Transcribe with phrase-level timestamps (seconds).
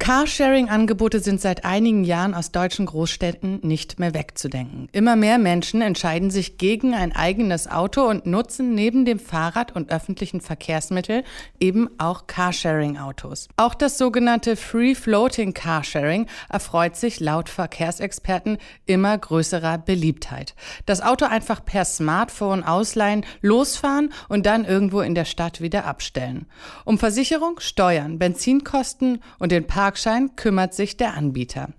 [0.00, 4.88] Carsharing-Angebote sind seit einigen Jahren aus deutschen Großstädten nicht mehr wegzudenken.
[4.92, 9.92] Immer mehr Menschen entscheiden sich gegen ein eigenes Auto und nutzen neben dem Fahrrad und
[9.92, 11.22] öffentlichen Verkehrsmittel
[11.60, 13.48] eben auch Carsharing-Autos.
[13.58, 20.54] Auch das sogenannte Free Floating Carsharing erfreut sich laut Verkehrsexperten immer größerer Beliebtheit.
[20.86, 26.46] Das Auto einfach per Smartphone ausleihen, losfahren und dann irgendwo in der Stadt wieder abstellen.
[26.86, 31.70] Um Versicherung, Steuern, Benzinkosten und den Park Parkschein kümmert sich der Anbieter.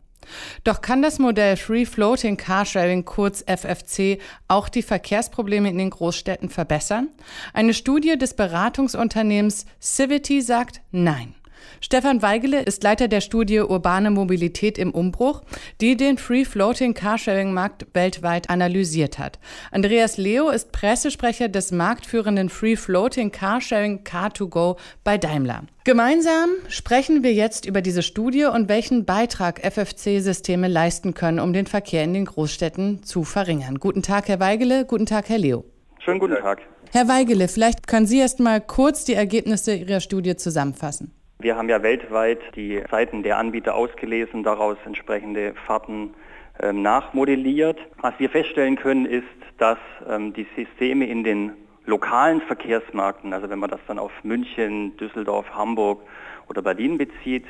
[0.65, 4.19] Doch kann das Modell Free Floating Carsharing kurz FFC
[4.49, 7.07] auch die Verkehrsprobleme in den Großstädten verbessern?
[7.53, 11.35] Eine Studie des Beratungsunternehmens Civity sagt nein.
[11.79, 15.41] Stefan Weigele ist Leiter der Studie Urbane Mobilität im Umbruch,
[15.81, 19.39] die den Free Floating Carsharing Markt weltweit analysiert hat.
[19.71, 25.63] Andreas Leo ist Pressesprecher des marktführenden Free Floating Carsharing Car2Go bei Daimler.
[25.83, 31.65] Gemeinsam sprechen wir jetzt über diese Studie und welchen Beitrag FFC-Systeme leisten können, um den
[31.65, 33.79] Verkehr in den Großstädten zu verringern.
[33.79, 34.85] Guten Tag, Herr Weigele.
[34.85, 35.65] Guten Tag, Herr Leo.
[35.99, 36.59] Schönen guten Tag.
[36.91, 41.13] Herr Weigele, vielleicht können Sie erst mal kurz die Ergebnisse Ihrer Studie zusammenfassen.
[41.41, 46.13] Wir haben ja weltweit die Seiten der Anbieter ausgelesen, daraus entsprechende Fahrten
[46.59, 47.79] ähm, nachmodelliert.
[48.01, 49.25] Was wir feststellen können, ist,
[49.57, 51.53] dass ähm, die Systeme in den
[51.85, 56.01] lokalen Verkehrsmärkten, also wenn man das dann auf München, Düsseldorf, Hamburg
[56.47, 57.45] oder Berlin bezieht,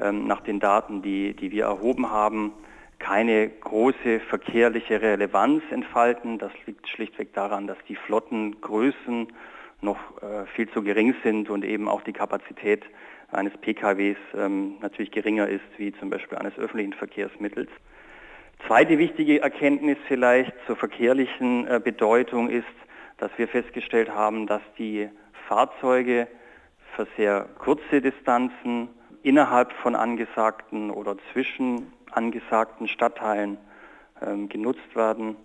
[0.00, 2.52] ähm, nach den Daten, die, die wir erhoben haben,
[3.00, 6.38] keine große verkehrliche Relevanz entfalten.
[6.38, 9.28] Das liegt schlichtweg daran, dass die Flottengrößen
[9.84, 12.82] noch äh, viel zu gering sind und eben auch die Kapazität
[13.30, 17.70] eines PKWs ähm, natürlich geringer ist wie zum Beispiel eines öffentlichen Verkehrsmittels.
[18.66, 22.64] Zweite wichtige Erkenntnis vielleicht zur verkehrlichen äh, Bedeutung ist,
[23.18, 25.08] dass wir festgestellt haben, dass die
[25.48, 26.26] Fahrzeuge
[26.96, 28.88] für sehr kurze Distanzen
[29.22, 33.58] innerhalb von angesagten oder zwischen angesagten Stadtteilen
[34.22, 35.36] ähm, genutzt werden.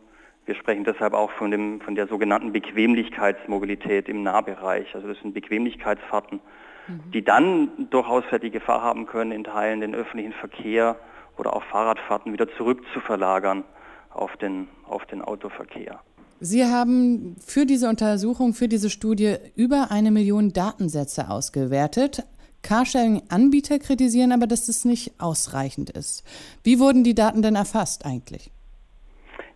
[0.49, 4.95] Wir sprechen deshalb auch von, dem, von der sogenannten Bequemlichkeitsmobilität im Nahbereich.
[4.95, 6.39] Also das sind Bequemlichkeitsfahrten,
[6.87, 7.11] mhm.
[7.11, 10.95] die dann durchaus die Gefahr haben können, in Teilen den öffentlichen Verkehr
[11.37, 13.63] oder auch Fahrradfahrten wieder zurück zu verlagern
[14.09, 15.99] auf den, auf den Autoverkehr.
[16.39, 22.23] Sie haben für diese Untersuchung, für diese Studie über eine Million Datensätze ausgewertet.
[22.63, 26.23] Carsharing-Anbieter kritisieren aber, dass das nicht ausreichend ist.
[26.63, 28.49] Wie wurden die Daten denn erfasst eigentlich?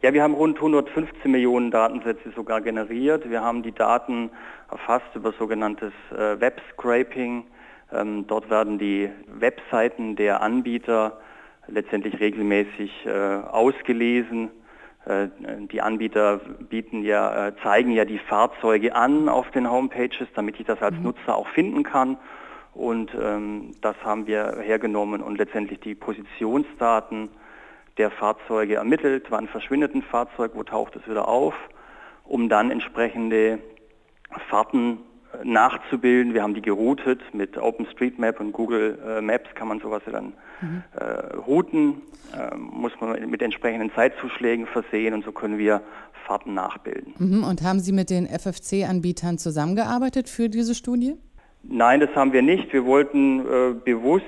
[0.03, 3.29] Ja, wir haben rund 115 Millionen Datensätze sogar generiert.
[3.29, 4.31] Wir haben die Daten
[4.69, 7.45] erfasst über sogenanntes äh, Web-Scraping.
[7.89, 11.21] Ähm, dort werden die Webseiten der Anbieter
[11.67, 13.11] letztendlich regelmäßig äh,
[13.49, 14.51] ausgelesen.
[15.05, 15.29] Äh,
[15.71, 20.65] die Anbieter bieten ja, äh, zeigen ja die Fahrzeuge an auf den Homepages, damit ich
[20.65, 21.03] das als mhm.
[21.03, 22.17] Nutzer auch finden kann.
[22.73, 27.29] Und ähm, das haben wir hergenommen und letztendlich die Positionsdaten
[27.97, 31.53] der Fahrzeuge ermittelt, wann verschwindet ein Fahrzeug, wo taucht es wieder auf,
[32.23, 33.59] um dann entsprechende
[34.49, 34.99] Fahrten
[35.33, 36.33] äh, nachzubilden.
[36.33, 40.33] Wir haben die geroutet mit OpenStreetMap und Google äh, Maps kann man sowas ja dann
[40.61, 40.83] mhm.
[40.95, 42.01] äh, routen,
[42.33, 45.81] äh, muss man mit entsprechenden Zeitzuschlägen versehen und so können wir
[46.25, 47.13] Fahrten nachbilden.
[47.17, 47.43] Mhm.
[47.43, 51.15] Und haben Sie mit den FFC-Anbietern zusammengearbeitet für diese Studie?
[51.63, 52.73] Nein, das haben wir nicht.
[52.73, 54.25] Wir wollten äh, bewusst,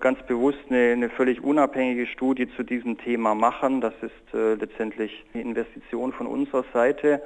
[0.00, 3.80] ganz bewusst eine, eine, völlig unabhängige Studie zu diesem Thema machen.
[3.80, 7.22] Das ist äh, letztendlich eine Investition von unserer Seite.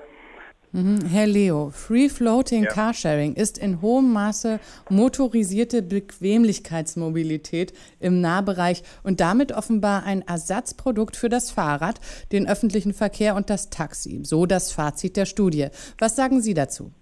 [0.73, 1.07] Mhm.
[1.07, 2.71] Herr Leo, Free Floating ja.
[2.71, 4.61] Carsharing ist in hohem Maße
[4.91, 12.01] motorisierte Bequemlichkeitsmobilität im Nahbereich und damit offenbar ein Ersatzprodukt für das Fahrrad,
[12.33, 14.21] den öffentlichen Verkehr und das Taxi.
[14.25, 15.69] So das Fazit der Studie.
[15.99, 16.93] Was sagen Sie dazu?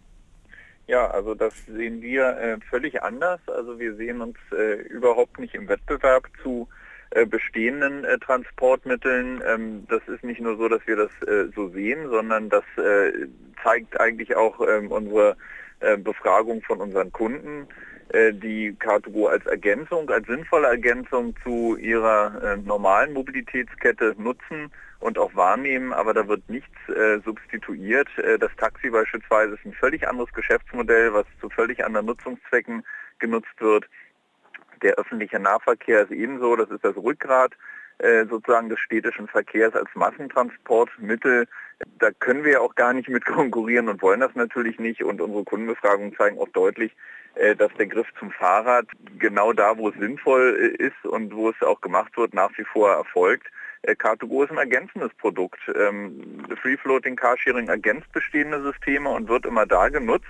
[0.87, 3.41] Ja, also das sehen wir äh, völlig anders.
[3.47, 6.69] Also wir sehen uns äh, überhaupt nicht im Wettbewerb zu
[7.11, 9.43] äh, bestehenden äh, Transportmitteln.
[9.47, 13.29] Ähm, das ist nicht nur so, dass wir das äh, so sehen, sondern das äh,
[13.63, 15.37] zeigt eigentlich auch ähm, unsere
[15.99, 17.67] Befragung von unseren Kunden,
[18.13, 24.71] die Car2Go als Ergänzung, als sinnvolle Ergänzung zu ihrer normalen Mobilitätskette nutzen
[25.05, 28.09] und auch wahrnehmen, aber da wird nichts äh, substituiert.
[28.19, 32.85] Äh, das Taxi beispielsweise ist ein völlig anderes Geschäftsmodell, was zu völlig anderen Nutzungszwecken
[33.19, 33.87] genutzt wird.
[34.83, 37.74] Der öffentliche Nahverkehr ist ebenso, das ist das Rückgrat äh,
[38.29, 41.47] sozusagen des städtischen Verkehrs als Massentransportmittel.
[41.99, 45.03] Da können wir auch gar nicht mit konkurrieren und wollen das natürlich nicht.
[45.03, 46.95] Und unsere Kundenbefragungen zeigen auch deutlich,
[47.35, 48.87] äh, dass der Griff zum Fahrrad
[49.19, 52.65] genau da, wo es sinnvoll äh, ist und wo es auch gemacht wird, nach wie
[52.65, 53.47] vor erfolgt.
[53.87, 55.61] Car2Go ist ein ergänzendes Produkt.
[55.75, 60.25] Ähm, Free Floating Carsharing ergänzt bestehende Systeme und wird immer da genutzt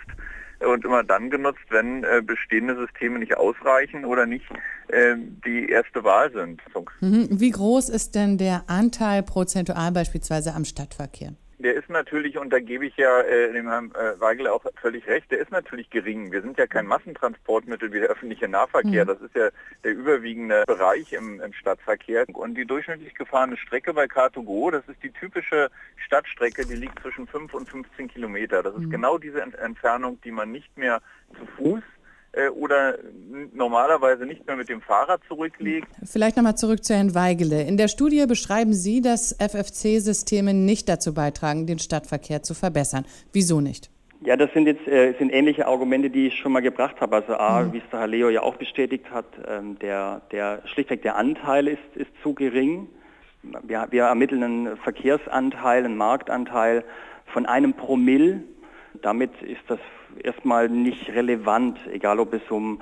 [0.65, 4.47] und immer dann genutzt, wenn äh, bestehende Systeme nicht ausreichen oder nicht
[4.89, 5.15] äh,
[5.45, 6.61] die erste Wahl sind.
[7.01, 7.29] Mhm.
[7.31, 11.35] Wie groß ist denn der Anteil prozentual beispielsweise am Stadtverkehr?
[11.59, 15.07] Der ist natürlich, und da gebe ich ja äh, dem Herrn äh, Weigel auch völlig
[15.07, 16.33] recht, der ist natürlich gering.
[16.33, 19.05] Wir sind ja kein Massentransportmittel wie der öffentliche Nahverkehr.
[19.05, 19.09] Mhm.
[19.09, 19.49] Das ist ja
[19.85, 22.27] der überwiegende Bereich im, im Stadtverkehr.
[22.33, 27.27] Und die durchschnittlich gefahrene Strecke bei Car2Go, das ist die typische Stadtstrecke, die liegt zwischen
[27.27, 28.63] 5 und 15 Kilometer.
[28.63, 28.91] Das ist mhm.
[28.91, 31.01] genau diese Ent Entfernung, die man nicht mehr
[31.39, 31.83] zu Fuß
[32.57, 32.99] oder
[33.53, 35.89] normalerweise nicht mehr mit dem Fahrrad zurücklegt.
[36.05, 37.63] Vielleicht nochmal zurück zu Herrn Weigele.
[37.63, 43.05] In der Studie beschreiben Sie, dass FFC-Systeme nicht dazu beitragen, den Stadtverkehr zu verbessern.
[43.33, 43.91] Wieso nicht?
[44.25, 47.17] Ja, das sind jetzt äh, sind ähnliche Argumente, die ich schon mal gebracht habe.
[47.17, 47.75] Also A, mhm.
[47.75, 51.69] wie es der Herr Leo ja auch bestätigt hat, ähm, der, der schlichtweg der Anteil
[51.69, 52.89] ist, ist zu gering.
[53.63, 56.85] Wir, wir ermitteln einen Verkehrsanteil, einen Marktanteil
[57.27, 58.43] von einem Promille.
[59.03, 59.81] Damit ist das
[60.23, 62.81] erstmal nicht relevant, egal ob es um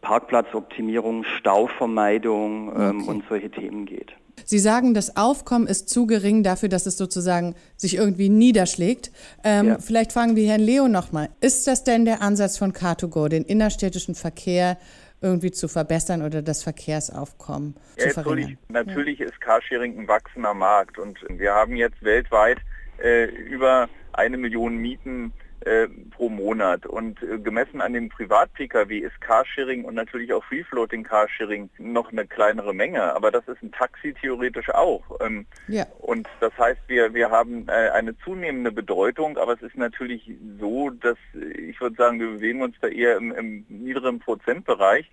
[0.00, 3.10] Parkplatzoptimierung, Stauvermeidung ähm, okay.
[3.10, 4.12] und solche Themen geht.
[4.44, 9.10] Sie sagen, das Aufkommen ist zu gering dafür, dass es sozusagen sich irgendwie niederschlägt.
[9.42, 9.78] Ähm, ja.
[9.78, 11.30] Vielleicht fragen wir Herrn Leo nochmal.
[11.40, 14.76] Ist das denn der Ansatz von Car2Go, den innerstädtischen Verkehr
[15.22, 18.58] irgendwie zu verbessern oder das Verkehrsaufkommen ja, zu verringern?
[18.68, 19.26] Natürlich, ja.
[19.26, 22.58] ist Carsharing ein wachsender Markt und wir haben jetzt weltweit
[23.02, 25.32] äh, über eine Million Mieten
[25.66, 26.86] äh, pro Monat.
[26.86, 32.26] Und äh, gemessen an dem Privat-Pkw ist Carsharing und natürlich auch Free-Floating Carsharing noch eine
[32.26, 33.02] kleinere Menge.
[33.14, 35.02] Aber das ist ein Taxi theoretisch auch.
[35.20, 35.84] Ähm, ja.
[35.98, 40.30] Und das heißt, wir, wir haben äh, eine zunehmende Bedeutung, aber es ist natürlich
[40.60, 45.10] so, dass ich würde sagen, wir bewegen uns da eher im, im niederen Prozentbereich.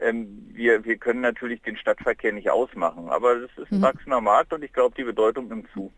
[0.00, 3.82] Ähm, wir, wir können natürlich den Stadtverkehr nicht ausmachen, aber es ist ein mhm.
[3.82, 5.92] wachsender Markt und ich glaube, die Bedeutung nimmt zu.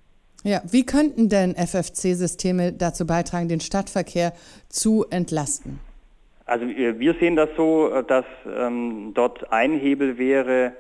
[0.45, 4.33] Ja, wie könnten denn FFC-Systeme dazu beitragen, den Stadtverkehr
[4.69, 5.79] zu entlasten?
[6.47, 10.73] Also wir sehen das so, dass ähm, dort ein Hebel wäre,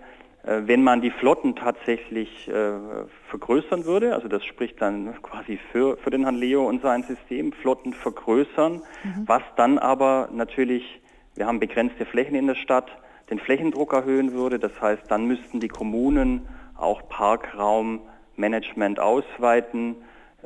[0.44, 2.72] äh, wenn man die Flotten tatsächlich äh,
[3.30, 4.14] vergrößern würde.
[4.14, 8.82] Also das spricht dann quasi für, für den Herrn Leo und sein System, Flotten vergrößern,
[9.04, 9.22] mhm.
[9.26, 11.00] was dann aber natürlich,
[11.36, 12.90] wir haben begrenzte Flächen in der Stadt,
[13.30, 14.58] den Flächendruck erhöhen würde.
[14.58, 18.00] Das heißt, dann müssten die Kommunen auch Parkraum
[18.36, 19.96] Management ausweiten,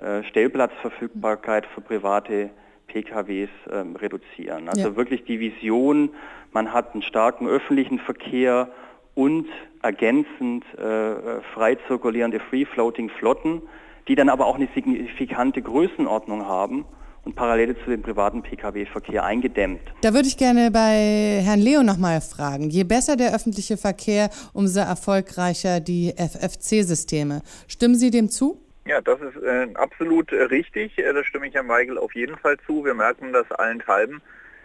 [0.01, 2.51] äh, Stellplatzverfügbarkeit für private
[2.87, 4.69] PKWs ähm, reduzieren.
[4.69, 4.97] Also ja.
[4.97, 6.11] wirklich die Vision,
[6.53, 8.69] man hat einen starken öffentlichen Verkehr
[9.15, 9.49] und
[9.83, 13.63] ergänzend äh, frei zirkulierende Free-Floating-Flotten,
[14.09, 16.85] die dann aber auch eine signifikante Größenordnung haben
[17.27, 19.81] und Parallele zu dem privaten Pkw-Verkehr eingedämmt.
[20.01, 22.71] Da würde ich gerne bei Herrn Leo nochmal fragen.
[22.71, 27.43] Je besser der öffentliche Verkehr, umso erfolgreicher die FFC-Systeme.
[27.67, 28.63] Stimmen Sie dem zu?
[28.87, 30.97] Ja, das ist äh, absolut äh, richtig.
[30.99, 32.85] Äh, da stimme ich Herrn Weigel auf jeden Fall zu.
[32.85, 34.23] Wir merken das allenthalben.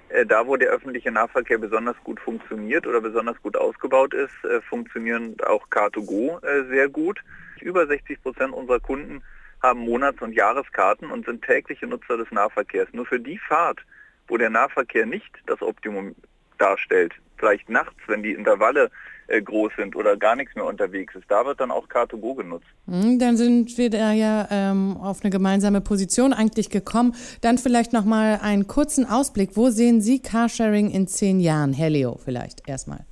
[0.09, 4.61] Äh, da, wo der öffentliche Nahverkehr besonders gut funktioniert oder besonders gut ausgebaut ist, äh,
[4.61, 7.19] funktionieren auch Car2Go äh, sehr gut.
[7.61, 9.23] Über 60 Prozent unserer Kunden
[9.61, 12.89] haben Monats- und Jahreskarten und sind tägliche Nutzer des Nahverkehrs.
[12.93, 13.79] Nur für die Fahrt,
[14.27, 16.15] wo der Nahverkehr nicht das Optimum
[16.57, 18.91] darstellt, vielleicht nachts, wenn die Intervalle
[19.27, 22.67] äh, groß sind oder gar nichts mehr unterwegs ist, da wird dann auch Car2Go genutzt.
[22.87, 27.15] Hm, dann sind wir da ja ähm, auf eine gemeinsame Position eigentlich gekommen.
[27.41, 29.51] Dann vielleicht nochmal einen kurzen Ausblick.
[29.55, 31.73] Wo sehen Sie Carsharing in zehn Jahren?
[31.73, 33.05] Herr Leo vielleicht erstmal.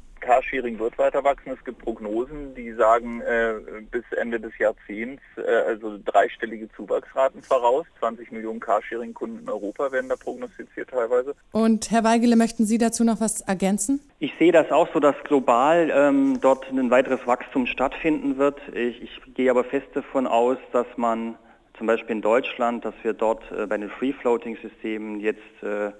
[0.49, 1.51] Carsharing wird weiter wachsen.
[1.51, 3.53] Es gibt Prognosen, die sagen äh,
[3.91, 7.85] bis Ende des Jahrzehnts äh, also dreistellige Zuwachsraten voraus.
[7.99, 11.35] 20 Millionen Carsharing-Kunden in Europa werden da prognostiziert teilweise.
[11.51, 13.99] Und Herr Weigele, möchten Sie dazu noch was ergänzen?
[14.19, 18.59] Ich sehe das auch so, dass global ähm, dort ein weiteres Wachstum stattfinden wird.
[18.73, 21.35] Ich, ich gehe aber fest davon aus, dass man
[21.77, 25.91] zum Beispiel in Deutschland, dass wir dort äh, bei den Free-Floating-Systemen jetzt äh,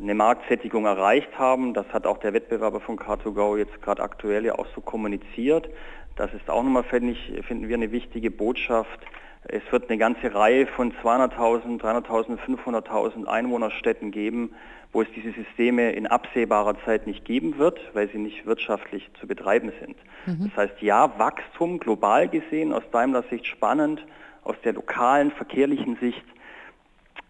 [0.00, 1.74] eine Marktsättigung erreicht haben.
[1.74, 5.68] Das hat auch der Wettbewerber von Car2Go jetzt gerade aktuell ja auch so kommuniziert.
[6.16, 9.00] Das ist auch nochmal, find ich, finden wir, eine wichtige Botschaft.
[9.44, 14.54] Es wird eine ganze Reihe von 200.000, 300.000, 500.000 Einwohnerstädten geben,
[14.92, 19.26] wo es diese Systeme in absehbarer Zeit nicht geben wird, weil sie nicht wirtschaftlich zu
[19.26, 19.96] betreiben sind.
[20.26, 20.50] Mhm.
[20.50, 24.04] Das heißt, ja, Wachstum global gesehen, aus Daimler Sicht spannend,
[24.42, 26.24] aus der lokalen, verkehrlichen Sicht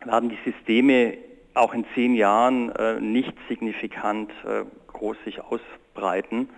[0.04, 1.18] werden die Systeme
[1.54, 6.48] auch in zehn Jahren äh, nicht signifikant äh, groß sich ausbreiten.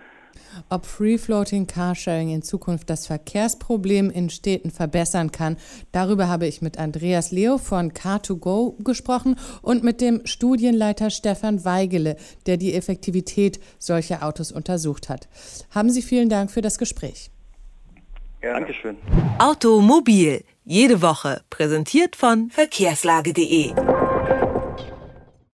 [0.69, 5.57] Ob Free-Floating Carsharing in Zukunft das Verkehrsproblem in Städten verbessern kann,
[5.91, 12.17] darüber habe ich mit Andreas Leo von Car2Go gesprochen und mit dem Studienleiter Stefan Weigele,
[12.45, 15.27] der die Effektivität solcher Autos untersucht hat.
[15.71, 17.29] Haben Sie vielen Dank für das Gespräch.
[18.41, 18.65] Gerne.
[18.65, 18.97] Dankeschön.
[19.39, 23.73] Automobil, jede Woche, präsentiert von verkehrslage.de.